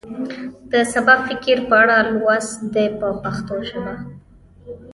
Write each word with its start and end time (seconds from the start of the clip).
د 0.71 0.73
سبا 0.93 1.15
فکر 1.27 1.57
په 1.69 1.75
اړه 1.81 1.97
لوست 2.13 2.53
دی 2.73 2.87
په 2.99 3.07
پښتو 3.23 3.55
ژبه. 3.69 3.95